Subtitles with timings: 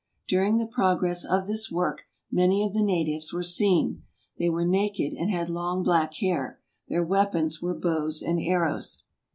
[0.27, 4.01] During the progress of this work many of the natives were seen;
[4.39, 6.59] they were naked and had long black hair.
[6.87, 9.03] Their weapons were bows and arrows.